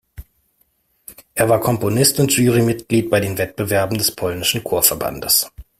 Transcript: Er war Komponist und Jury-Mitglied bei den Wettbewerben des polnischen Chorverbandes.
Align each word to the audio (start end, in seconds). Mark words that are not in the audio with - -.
Er 1.35 1.47
war 1.47 1.59
Komponist 1.59 2.19
und 2.19 2.35
Jury-Mitglied 2.35 3.11
bei 3.11 3.19
den 3.19 3.37
Wettbewerben 3.37 3.99
des 3.99 4.09
polnischen 4.15 4.63
Chorverbandes. 4.63 5.51